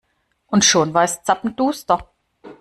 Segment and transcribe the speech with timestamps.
[0.47, 2.09] Und schon war es zappenduster.